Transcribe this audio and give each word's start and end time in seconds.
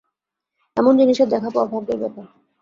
এমন 0.77 0.93
জিনিসের 0.97 1.27
দেখা 1.29 1.49
পাওয়া 1.49 1.71
ভাগ্যের 1.73 1.97
ব্যাপার। 2.01 2.25